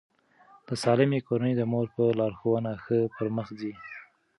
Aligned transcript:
د 0.67 0.69
سالمې 0.83 1.19
کورنۍ 1.27 1.53
د 1.57 1.61
مور 1.71 1.85
په 1.95 2.03
لارښوونه 2.19 2.71
ښه 2.83 2.97
پرمخ 3.15 3.47
ځي. 3.59 3.73